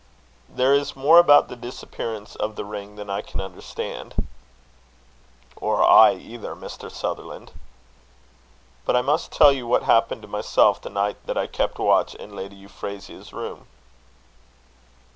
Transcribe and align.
"There 0.49 0.73
is 0.73 0.95
more 0.95 1.19
about 1.19 1.47
the 1.47 1.55
disappearance 1.55 2.35
of 2.35 2.55
the 2.55 2.65
ring 2.65 2.95
than 2.95 3.07
I 3.07 3.21
can 3.21 3.39
understand." 3.39 4.15
"Or 5.55 5.83
I 5.83 6.15
either, 6.15 6.55
Mr. 6.55 6.89
Sutherland." 6.91 7.51
"But 8.83 8.95
I 8.95 9.03
must 9.03 9.31
tell 9.31 9.51
you 9.51 9.67
what 9.67 9.83
happened 9.83 10.23
to 10.23 10.27
myself, 10.27 10.81
the 10.81 10.89
night 10.89 11.23
that 11.27 11.37
I 11.37 11.45
kept 11.45 11.77
watch 11.77 12.15
in 12.15 12.35
Lady 12.35 12.55
Euphrasia's 12.55 13.31
room." 13.31 13.67